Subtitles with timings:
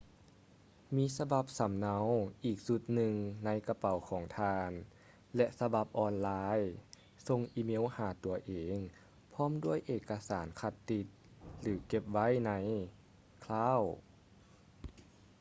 [0.95, 2.05] ມີສະບັບສຳເນົາ
[2.45, 3.15] ອີກຊຸດໜຶ່ງ
[3.45, 4.71] ໃນກະເປົາຂອງທ່ານ
[5.35, 6.29] ແລະ ສະບັບອອນໄລ
[7.27, 8.77] ສົ່ງອີເມວຫາຕົວເອງ
[9.33, 11.05] ພ້ອມດ້ວຍເອກະສານຄັດຕິດ
[11.59, 12.51] ຫຼື ເກັບໄວ້ໃນ
[13.43, 15.11] ຄຼາວ cloud”